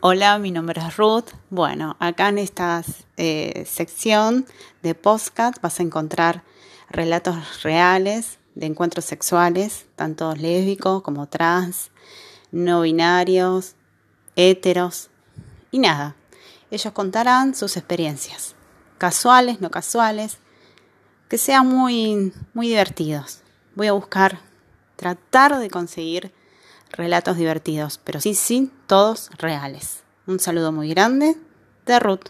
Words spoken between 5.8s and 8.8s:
a encontrar relatos reales de